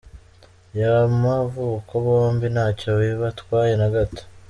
yamavuko 0.79 1.91
bombi 2.05 2.47
ntacyo 2.53 2.89
bibatwaye 3.01 3.73
na 3.81 3.87
gato. 3.95 4.23